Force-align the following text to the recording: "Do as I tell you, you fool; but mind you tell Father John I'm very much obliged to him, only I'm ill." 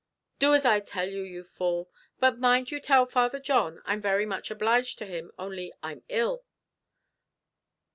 "Do 0.39 0.55
as 0.55 0.65
I 0.65 0.79
tell 0.79 1.07
you, 1.07 1.21
you 1.21 1.43
fool; 1.43 1.91
but 2.19 2.39
mind 2.39 2.71
you 2.71 2.79
tell 2.79 3.05
Father 3.05 3.37
John 3.39 3.83
I'm 3.85 4.01
very 4.01 4.25
much 4.25 4.49
obliged 4.49 4.97
to 4.97 5.05
him, 5.05 5.31
only 5.37 5.73
I'm 5.83 6.01
ill." 6.09 6.43